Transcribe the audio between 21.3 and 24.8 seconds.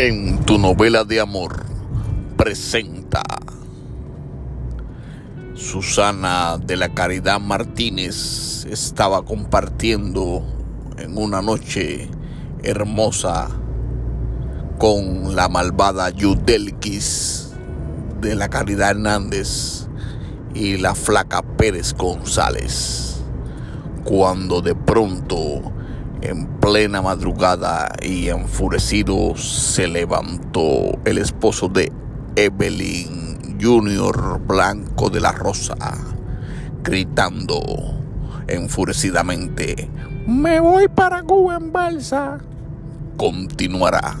Pérez González. Cuando de